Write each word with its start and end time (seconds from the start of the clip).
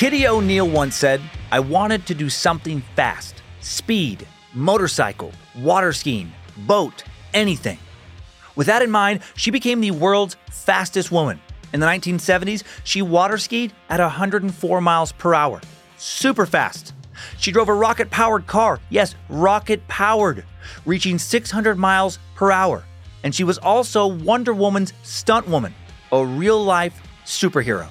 Kitty 0.00 0.26
O'Neil 0.26 0.66
once 0.66 0.96
said, 0.96 1.20
I 1.52 1.60
wanted 1.60 2.06
to 2.06 2.14
do 2.14 2.30
something 2.30 2.80
fast 2.96 3.42
speed, 3.60 4.26
motorcycle, 4.54 5.30
water 5.58 5.92
skiing, 5.92 6.32
boat, 6.66 7.04
anything. 7.34 7.78
With 8.56 8.66
that 8.68 8.80
in 8.80 8.90
mind, 8.90 9.20
she 9.36 9.50
became 9.50 9.82
the 9.82 9.90
world's 9.90 10.38
fastest 10.50 11.12
woman. 11.12 11.38
In 11.74 11.80
the 11.80 11.86
1970s, 11.86 12.62
she 12.82 13.02
water 13.02 13.36
skied 13.36 13.74
at 13.90 14.00
104 14.00 14.80
miles 14.80 15.12
per 15.12 15.34
hour. 15.34 15.60
Super 15.98 16.46
fast. 16.46 16.94
She 17.36 17.52
drove 17.52 17.68
a 17.68 17.74
rocket 17.74 18.08
powered 18.08 18.46
car. 18.46 18.80
Yes, 18.88 19.16
rocket 19.28 19.86
powered, 19.86 20.46
reaching 20.86 21.18
600 21.18 21.76
miles 21.76 22.18
per 22.36 22.50
hour. 22.50 22.84
And 23.22 23.34
she 23.34 23.44
was 23.44 23.58
also 23.58 24.06
Wonder 24.06 24.54
Woman's 24.54 24.94
stunt 25.02 25.46
woman, 25.46 25.74
a 26.10 26.24
real 26.24 26.64
life 26.64 27.02
superhero. 27.26 27.90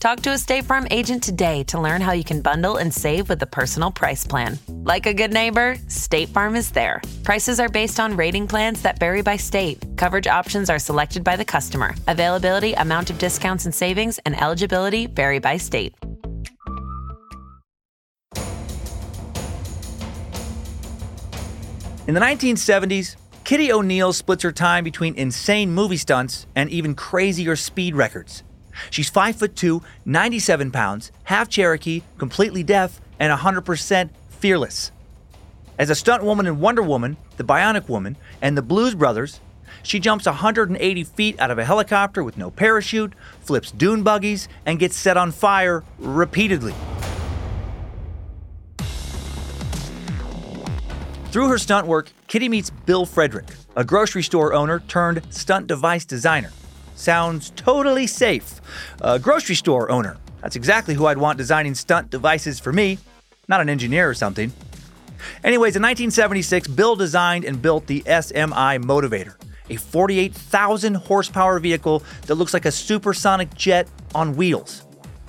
Talk 0.00 0.20
to 0.20 0.30
a 0.30 0.38
State 0.38 0.64
Farm 0.64 0.86
agent 0.92 1.24
today 1.24 1.64
to 1.64 1.80
learn 1.80 2.00
how 2.00 2.12
you 2.12 2.22
can 2.22 2.40
bundle 2.40 2.76
and 2.76 2.94
save 2.94 3.28
with 3.28 3.40
the 3.40 3.46
Personal 3.46 3.90
Price 3.90 4.24
Plan. 4.24 4.56
Like 4.68 5.06
a 5.06 5.12
good 5.12 5.32
neighbor, 5.32 5.76
State 5.88 6.28
Farm 6.28 6.54
is 6.54 6.70
there. 6.70 7.02
Prices 7.24 7.58
are 7.58 7.68
based 7.68 7.98
on 7.98 8.16
rating 8.16 8.46
plans 8.46 8.80
that 8.82 9.00
vary 9.00 9.22
by 9.22 9.36
state. 9.36 9.84
Coverage 9.96 10.28
options 10.28 10.70
are 10.70 10.78
selected 10.78 11.24
by 11.24 11.34
the 11.34 11.44
customer. 11.44 11.96
Availability, 12.06 12.74
amount 12.74 13.10
of 13.10 13.18
discounts 13.18 13.64
and 13.64 13.74
savings, 13.74 14.20
and 14.24 14.40
eligibility 14.40 15.08
vary 15.08 15.40
by 15.40 15.56
state. 15.56 15.96
In 22.06 22.14
the 22.14 22.20
1970s, 22.20 23.16
Kitty 23.42 23.72
O'Neil 23.72 24.12
splits 24.12 24.44
her 24.44 24.52
time 24.52 24.84
between 24.84 25.16
insane 25.16 25.72
movie 25.72 25.96
stunts 25.96 26.46
and 26.54 26.70
even 26.70 26.94
crazier 26.94 27.56
speed 27.56 27.96
records. 27.96 28.44
She's 28.90 29.08
5 29.08 29.36
foot 29.36 29.56
2, 29.56 29.82
97 30.04 30.70
pounds, 30.70 31.12
half 31.24 31.48
Cherokee, 31.48 32.02
completely 32.18 32.62
deaf, 32.62 33.00
and 33.18 33.36
100% 33.36 34.10
fearless. 34.28 34.92
As 35.78 35.90
a 35.90 35.94
stunt 35.94 36.24
woman 36.24 36.46
in 36.46 36.60
Wonder 36.60 36.82
Woman, 36.82 37.16
The 37.36 37.44
Bionic 37.44 37.88
Woman, 37.88 38.16
and 38.42 38.56
The 38.56 38.62
Blues 38.62 38.94
Brothers, 38.94 39.40
she 39.82 40.00
jumps 40.00 40.26
180 40.26 41.04
feet 41.04 41.38
out 41.38 41.50
of 41.50 41.58
a 41.58 41.64
helicopter 41.64 42.24
with 42.24 42.36
no 42.36 42.50
parachute, 42.50 43.12
flips 43.40 43.70
dune 43.70 44.02
buggies, 44.02 44.48
and 44.66 44.78
gets 44.78 44.96
set 44.96 45.16
on 45.16 45.30
fire 45.30 45.84
repeatedly. 45.98 46.74
Through 51.30 51.48
her 51.48 51.58
stunt 51.58 51.86
work, 51.86 52.10
Kitty 52.26 52.48
meets 52.48 52.70
Bill 52.70 53.06
Fredrick, 53.06 53.54
a 53.76 53.84
grocery 53.84 54.22
store 54.22 54.54
owner 54.54 54.80
turned 54.80 55.22
stunt 55.30 55.66
device 55.66 56.04
designer. 56.04 56.50
Sounds 56.98 57.50
totally 57.54 58.08
safe. 58.08 58.60
A 59.02 59.20
grocery 59.20 59.54
store 59.54 59.88
owner. 59.88 60.16
That's 60.42 60.56
exactly 60.56 60.94
who 60.94 61.06
I'd 61.06 61.16
want 61.16 61.38
designing 61.38 61.76
stunt 61.76 62.10
devices 62.10 62.58
for 62.58 62.72
me, 62.72 62.98
not 63.46 63.60
an 63.60 63.68
engineer 63.68 64.10
or 64.10 64.14
something. 64.14 64.52
Anyways, 65.44 65.76
in 65.76 65.82
1976, 65.82 66.66
Bill 66.66 66.96
designed 66.96 67.44
and 67.44 67.62
built 67.62 67.86
the 67.86 68.00
SMI 68.02 68.82
Motivator, 68.82 69.36
a 69.70 69.76
48,000 69.76 70.94
horsepower 70.94 71.60
vehicle 71.60 72.02
that 72.26 72.34
looks 72.34 72.52
like 72.52 72.64
a 72.64 72.72
supersonic 72.72 73.54
jet 73.54 73.88
on 74.12 74.34
wheels. 74.34 74.82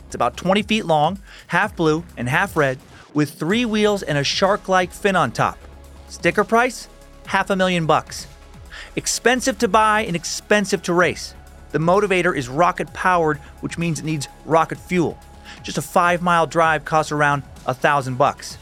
It's 0.08 0.16
about 0.16 0.38
20 0.38 0.64
feet 0.64 0.86
long, 0.86 1.20
half 1.48 1.76
blue 1.76 2.04
and 2.18 2.28
half 2.28 2.58
red, 2.58 2.80
with 3.14 3.34
three 3.34 3.66
wheels 3.66 4.02
and 4.02 4.18
a 4.18 4.24
shark 4.24 4.70
like 4.70 4.92
fin 4.92 5.16
on 5.16 5.32
top. 5.32 5.60
Sticker 6.08 6.44
price? 6.44 6.90
Half 7.28 7.52
a 7.52 7.56
million 7.56 7.86
bucks. 7.86 8.26
Expensive 8.96 9.60
to 9.60 9.68
buy 9.68 10.02
and 10.02 10.16
expensive 10.16 10.82
to 10.82 10.94
race. 10.94 11.36
The 11.72 11.80
motivator 11.80 12.36
is 12.36 12.48
rocket 12.48 12.94
powered, 12.94 13.38
which 13.62 13.78
means 13.78 14.00
it 14.00 14.06
needs 14.06 14.28
rocket 14.46 14.78
fuel. 14.78 15.18
Just 15.64 15.78
a 15.78 15.82
five 15.82 16.22
mile 16.22 16.48
drive 16.48 16.86
costs 16.86 17.12
around 17.12 17.44
a 17.66 17.74
thousand 17.74 18.18
bucks. 18.18 18.58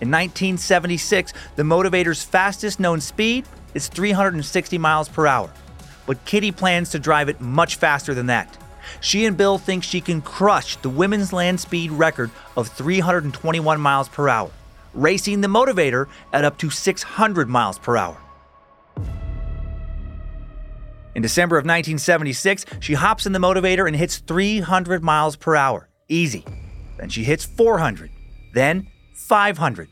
In 0.00 0.10
1976, 0.10 1.32
the 1.56 1.62
motivator's 1.62 2.24
fastest 2.24 2.80
known 2.80 3.00
speed 3.00 3.46
is 3.74 3.88
360 3.88 4.78
miles 4.78 5.08
per 5.08 5.26
hour. 5.26 5.50
But 6.06 6.24
Kitty 6.24 6.50
plans 6.50 6.90
to 6.90 6.98
drive 6.98 7.28
it 7.28 7.40
much 7.40 7.76
faster 7.76 8.12
than 8.12 8.26
that. 8.26 8.58
She 9.00 9.24
and 9.26 9.36
Bill 9.36 9.58
think 9.58 9.84
she 9.84 10.00
can 10.00 10.20
crush 10.20 10.76
the 10.76 10.90
women's 10.90 11.32
land 11.32 11.60
speed 11.60 11.92
record 11.92 12.30
of 12.56 12.68
321 12.68 13.80
miles 13.80 14.08
per 14.08 14.28
hour 14.28 14.50
racing 14.94 15.40
the 15.40 15.48
motivator 15.48 16.06
at 16.32 16.44
up 16.44 16.58
to 16.58 16.70
600 16.70 17.48
miles 17.48 17.78
per 17.78 17.96
hour. 17.96 18.20
In 21.14 21.20
December 21.22 21.56
of 21.56 21.64
1976, 21.64 22.64
she 22.80 22.94
hops 22.94 23.26
in 23.26 23.32
the 23.32 23.38
motivator 23.38 23.86
and 23.86 23.94
hits 23.94 24.18
300 24.18 25.02
miles 25.02 25.36
per 25.36 25.54
hour. 25.54 25.88
Easy. 26.08 26.44
Then 26.96 27.10
she 27.10 27.24
hits 27.24 27.44
400. 27.44 28.10
Then 28.54 28.88
500. 29.14 29.88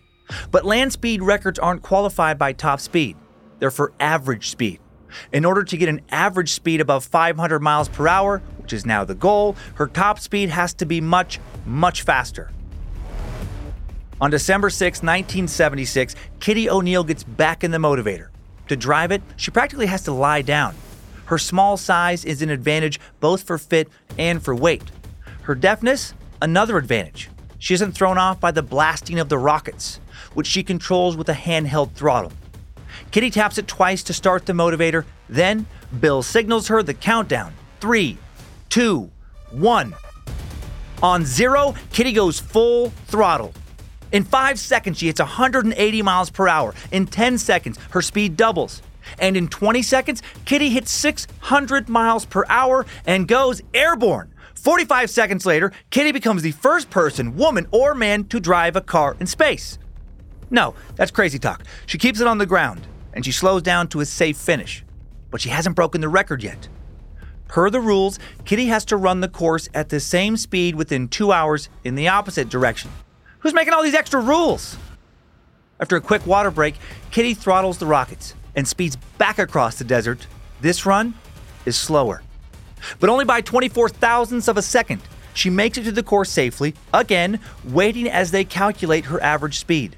But 0.50 0.64
land 0.64 0.92
speed 0.92 1.22
records 1.22 1.58
aren't 1.58 1.82
qualified 1.82 2.38
by 2.38 2.52
top 2.52 2.80
speed, 2.80 3.16
they're 3.58 3.70
for 3.70 3.92
average 4.00 4.48
speed. 4.48 4.80
In 5.32 5.44
order 5.44 5.64
to 5.64 5.76
get 5.76 5.88
an 5.88 6.02
average 6.10 6.52
speed 6.52 6.80
above 6.80 7.04
500 7.04 7.60
miles 7.60 7.88
per 7.88 8.06
hour, 8.06 8.38
which 8.58 8.72
is 8.72 8.86
now 8.86 9.04
the 9.04 9.14
goal, 9.14 9.56
her 9.74 9.88
top 9.88 10.20
speed 10.20 10.48
has 10.50 10.72
to 10.74 10.86
be 10.86 11.00
much, 11.00 11.40
much 11.66 12.02
faster. 12.02 12.50
On 14.20 14.30
December 14.30 14.70
6, 14.70 14.98
1976, 14.98 16.14
Kitty 16.38 16.70
O'Neil 16.70 17.02
gets 17.02 17.24
back 17.24 17.64
in 17.64 17.72
the 17.72 17.78
motivator. 17.78 18.28
To 18.68 18.76
drive 18.76 19.10
it, 19.10 19.22
she 19.36 19.50
practically 19.50 19.86
has 19.86 20.04
to 20.04 20.12
lie 20.12 20.42
down. 20.42 20.74
Her 21.30 21.38
small 21.38 21.76
size 21.76 22.24
is 22.24 22.42
an 22.42 22.50
advantage 22.50 22.98
both 23.20 23.44
for 23.44 23.56
fit 23.56 23.88
and 24.18 24.42
for 24.42 24.52
weight. 24.52 24.82
Her 25.42 25.54
deafness, 25.54 26.12
another 26.42 26.76
advantage. 26.76 27.30
She 27.60 27.72
isn't 27.72 27.92
thrown 27.92 28.18
off 28.18 28.40
by 28.40 28.50
the 28.50 28.64
blasting 28.64 29.20
of 29.20 29.28
the 29.28 29.38
rockets, 29.38 30.00
which 30.34 30.48
she 30.48 30.64
controls 30.64 31.16
with 31.16 31.28
a 31.28 31.34
handheld 31.34 31.92
throttle. 31.92 32.32
Kitty 33.12 33.30
taps 33.30 33.58
it 33.58 33.68
twice 33.68 34.02
to 34.02 34.12
start 34.12 34.44
the 34.44 34.52
motivator, 34.52 35.04
then 35.28 35.66
Bill 36.00 36.24
signals 36.24 36.66
her 36.66 36.82
the 36.82 36.94
countdown 36.94 37.52
three, 37.78 38.18
two, 38.68 39.08
one. 39.52 39.94
On 41.00 41.24
zero, 41.24 41.76
Kitty 41.92 42.12
goes 42.12 42.40
full 42.40 42.90
throttle. 43.06 43.54
In 44.10 44.24
five 44.24 44.58
seconds, 44.58 44.98
she 44.98 45.06
hits 45.06 45.20
180 45.20 46.02
miles 46.02 46.28
per 46.28 46.48
hour. 46.48 46.74
In 46.90 47.06
10 47.06 47.38
seconds, 47.38 47.78
her 47.90 48.02
speed 48.02 48.36
doubles. 48.36 48.82
And 49.18 49.36
in 49.36 49.48
20 49.48 49.82
seconds, 49.82 50.22
Kitty 50.44 50.70
hits 50.70 50.90
600 50.90 51.88
miles 51.88 52.24
per 52.24 52.44
hour 52.48 52.86
and 53.06 53.26
goes 53.28 53.62
airborne. 53.74 54.32
45 54.54 55.08
seconds 55.08 55.46
later, 55.46 55.72
Kitty 55.90 56.12
becomes 56.12 56.42
the 56.42 56.52
first 56.52 56.90
person, 56.90 57.36
woman, 57.36 57.66
or 57.70 57.94
man 57.94 58.24
to 58.24 58.40
drive 58.40 58.76
a 58.76 58.80
car 58.80 59.16
in 59.18 59.26
space. 59.26 59.78
No, 60.50 60.74
that's 60.96 61.10
crazy 61.10 61.38
talk. 61.38 61.64
She 61.86 61.96
keeps 61.96 62.20
it 62.20 62.26
on 62.26 62.38
the 62.38 62.46
ground 62.46 62.86
and 63.12 63.24
she 63.24 63.32
slows 63.32 63.62
down 63.62 63.88
to 63.88 64.00
a 64.00 64.04
safe 64.04 64.36
finish. 64.36 64.84
But 65.30 65.40
she 65.40 65.48
hasn't 65.48 65.76
broken 65.76 66.00
the 66.00 66.08
record 66.08 66.42
yet. 66.42 66.68
Per 67.48 67.70
the 67.70 67.80
rules, 67.80 68.18
Kitty 68.44 68.66
has 68.66 68.84
to 68.86 68.96
run 68.96 69.20
the 69.20 69.28
course 69.28 69.68
at 69.74 69.88
the 69.88 69.98
same 69.98 70.36
speed 70.36 70.74
within 70.74 71.08
two 71.08 71.32
hours 71.32 71.68
in 71.82 71.94
the 71.94 72.08
opposite 72.08 72.48
direction. 72.48 72.90
Who's 73.40 73.54
making 73.54 73.72
all 73.72 73.82
these 73.82 73.94
extra 73.94 74.20
rules? 74.20 74.76
After 75.80 75.96
a 75.96 76.00
quick 76.00 76.26
water 76.26 76.50
break, 76.50 76.74
Kitty 77.10 77.34
throttles 77.34 77.78
the 77.78 77.86
rockets 77.86 78.34
and 78.54 78.66
speeds 78.66 78.96
back 79.18 79.38
across 79.38 79.78
the 79.78 79.84
desert. 79.84 80.26
This 80.60 80.86
run 80.86 81.14
is 81.64 81.76
slower, 81.76 82.22
but 82.98 83.10
only 83.10 83.24
by 83.24 83.40
24 83.40 83.90
thousandths 83.90 84.48
of 84.48 84.56
a 84.56 84.62
second. 84.62 85.02
She 85.32 85.50
makes 85.50 85.78
it 85.78 85.84
to 85.84 85.92
the 85.92 86.02
course 86.02 86.30
safely, 86.30 86.74
again, 86.92 87.40
waiting 87.64 88.08
as 88.08 88.30
they 88.30 88.44
calculate 88.44 89.06
her 89.06 89.22
average 89.22 89.58
speed. 89.58 89.96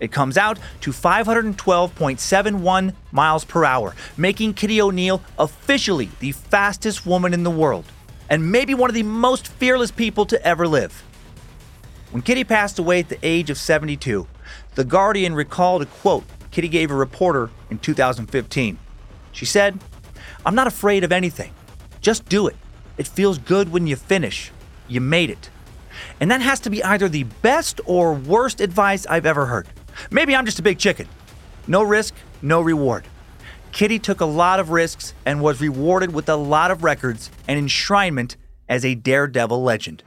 It 0.00 0.12
comes 0.12 0.38
out 0.38 0.60
to 0.82 0.92
512.71 0.92 2.94
miles 3.10 3.44
per 3.44 3.64
hour, 3.64 3.96
making 4.16 4.54
Kitty 4.54 4.80
O'Neil 4.80 5.20
officially 5.38 6.10
the 6.20 6.32
fastest 6.32 7.04
woman 7.04 7.34
in 7.34 7.42
the 7.42 7.50
world, 7.50 7.84
and 8.30 8.52
maybe 8.52 8.74
one 8.74 8.90
of 8.90 8.94
the 8.94 9.02
most 9.02 9.48
fearless 9.48 9.90
people 9.90 10.24
to 10.26 10.40
ever 10.46 10.68
live. 10.68 11.02
When 12.10 12.22
Kitty 12.22 12.44
passed 12.44 12.78
away 12.78 13.00
at 13.00 13.08
the 13.08 13.18
age 13.22 13.50
of 13.50 13.58
72, 13.58 14.26
The 14.76 14.84
Guardian 14.84 15.34
recalled 15.34 15.82
a 15.82 15.86
quote 15.86 16.24
Kitty 16.58 16.66
gave 16.66 16.90
a 16.90 16.94
reporter 16.96 17.50
in 17.70 17.78
2015. 17.78 18.78
She 19.30 19.44
said, 19.44 19.78
I'm 20.44 20.56
not 20.56 20.66
afraid 20.66 21.04
of 21.04 21.12
anything. 21.12 21.52
Just 22.00 22.28
do 22.28 22.48
it. 22.48 22.56
It 22.96 23.06
feels 23.06 23.38
good 23.38 23.68
when 23.68 23.86
you 23.86 23.94
finish. 23.94 24.50
You 24.88 25.00
made 25.00 25.30
it. 25.30 25.50
And 26.18 26.28
that 26.32 26.40
has 26.40 26.58
to 26.58 26.70
be 26.70 26.82
either 26.82 27.08
the 27.08 27.22
best 27.22 27.80
or 27.84 28.12
worst 28.12 28.60
advice 28.60 29.06
I've 29.06 29.24
ever 29.24 29.46
heard. 29.46 29.68
Maybe 30.10 30.34
I'm 30.34 30.44
just 30.44 30.58
a 30.58 30.62
big 30.62 30.80
chicken. 30.80 31.06
No 31.68 31.84
risk, 31.84 32.12
no 32.42 32.60
reward. 32.60 33.04
Kitty 33.70 34.00
took 34.00 34.20
a 34.20 34.26
lot 34.26 34.58
of 34.58 34.70
risks 34.70 35.14
and 35.24 35.40
was 35.40 35.60
rewarded 35.60 36.12
with 36.12 36.28
a 36.28 36.34
lot 36.34 36.72
of 36.72 36.82
records 36.82 37.30
and 37.46 37.68
enshrinement 37.68 38.34
as 38.68 38.84
a 38.84 38.96
daredevil 38.96 39.62
legend. 39.62 40.02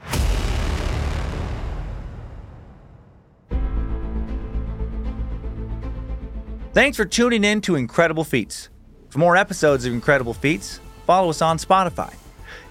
Thanks 6.74 6.96
for 6.96 7.04
tuning 7.04 7.44
in 7.44 7.60
to 7.62 7.76
Incredible 7.76 8.24
Feats. 8.24 8.70
For 9.10 9.18
more 9.18 9.36
episodes 9.36 9.84
of 9.84 9.92
Incredible 9.92 10.32
Feats, 10.32 10.80
follow 11.06 11.28
us 11.28 11.42
on 11.42 11.58
Spotify. 11.58 12.14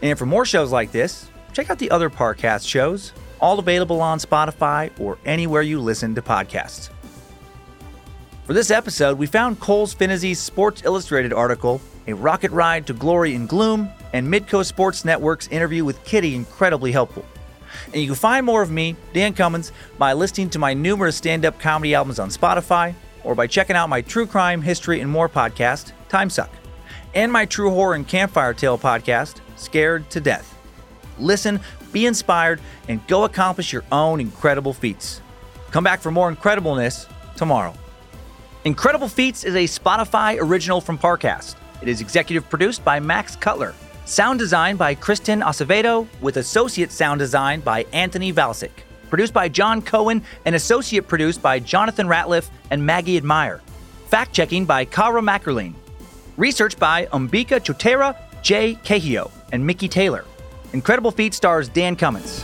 And 0.02 0.18
for 0.18 0.26
more 0.26 0.44
shows 0.44 0.72
like 0.72 0.92
this, 0.92 1.30
check 1.54 1.70
out 1.70 1.78
the 1.78 1.92
other 1.92 2.10
Parcast 2.10 2.68
shows, 2.68 3.14
all 3.40 3.60
available 3.60 4.02
on 4.02 4.18
Spotify 4.18 4.90
or 5.00 5.20
anywhere 5.24 5.62
you 5.62 5.80
listen 5.80 6.16
to 6.16 6.22
podcasts. 6.24 6.90
For 8.46 8.54
this 8.54 8.72
episode, 8.72 9.20
we 9.20 9.28
found 9.28 9.60
Coles 9.60 9.94
Phinizy's 9.94 10.40
Sports 10.40 10.82
Illustrated 10.84 11.32
article, 11.32 11.80
A 12.08 12.14
Rocket 12.14 12.50
Ride 12.50 12.88
to 12.88 12.94
Glory 12.94 13.36
and 13.36 13.48
Gloom, 13.48 13.88
and 14.14 14.28
Midco 14.28 14.66
Sports 14.66 15.06
Network's 15.06 15.48
interview 15.50 15.86
with 15.86 16.04
Kitty 16.06 16.34
incredibly 16.34 16.92
helpful. 16.92 17.24
And 17.94 18.02
you 18.02 18.08
can 18.08 18.16
find 18.16 18.48
more 18.48 18.64
of 18.64 18.72
me, 18.72 18.96
Dan 19.14 19.36
Cummins, 19.36 19.72
by 20.00 20.14
listening 20.14 20.50
to 20.50 20.60
my 20.60 20.74
numerous 20.74 21.16
stand 21.16 21.46
up 21.46 21.60
comedy 21.60 21.94
albums 21.94 22.18
on 22.18 22.30
Spotify, 22.30 22.96
or 23.24 23.36
by 23.36 23.48
checking 23.48 23.76
out 23.76 23.90
my 23.90 24.02
true 24.02 24.26
crime, 24.26 24.62
history, 24.62 25.02
and 25.02 25.10
more 25.10 25.30
podcast, 25.30 25.92
Timesuck, 26.10 26.50
and 27.14 27.32
my 27.32 27.46
true 27.46 27.70
horror 27.70 27.96
and 27.96 28.08
campfire 28.08 28.54
tale 28.54 28.78
podcast, 28.78 29.42
Scared 29.56 30.10
to 30.10 30.20
Death. 30.20 30.58
Listen, 31.20 31.60
be 31.92 32.06
inspired, 32.06 32.60
and 32.88 33.06
go 33.08 33.24
accomplish 33.24 33.72
your 33.74 33.84
own 33.92 34.20
incredible 34.20 34.74
feats. 34.74 35.22
Come 35.72 35.84
back 35.84 36.02
for 36.02 36.12
more 36.12 36.34
incredibleness 36.34 37.08
tomorrow. 37.36 37.74
Incredible 38.64 39.08
Feats 39.08 39.44
is 39.44 39.56
a 39.56 39.64
Spotify 39.64 40.38
original 40.40 40.82
from 40.82 40.98
Parcast. 40.98 41.56
It 41.82 41.88
is 41.88 42.00
executive 42.00 42.48
produced 42.48 42.86
by 42.86 43.00
Max 43.00 43.36
Cutler. 43.36 43.74
Sound 44.06 44.38
design 44.38 44.76
by 44.76 44.94
Kristen 44.94 45.42
Acevedo, 45.42 46.08
with 46.22 46.38
associate 46.38 46.92
sound 46.92 47.18
design 47.18 47.62
by 47.62 47.86
Anthony 47.92 48.32
Valsic. 48.32 48.70
Produced 49.12 49.34
by 49.34 49.50
John 49.50 49.82
Cohen 49.82 50.24
and 50.46 50.56
associate 50.56 51.08
produced 51.08 51.42
by 51.42 51.60
Jonathan 51.60 52.08
Ratliff 52.08 52.50
and 52.72 52.84
Maggie 52.84 53.18
Admire. 53.18 53.62
Fact 54.08 54.34
checking 54.34 54.66
by 54.66 54.86
Kara 54.86 55.22
Mackerlin. 55.22 55.74
Research 56.38 56.80
by 56.80 57.08
Umbika 57.08 57.60
Chotera, 57.60 58.16
Jay 58.42 58.76
Cahio, 58.86 59.30
and 59.52 59.68
Mickey 59.68 59.90
Taylor. 59.90 60.24
Incredible 60.72 61.12
Feat 61.12 61.34
stars 61.34 61.68
Dan 61.68 61.98
Cummins. 61.98 62.42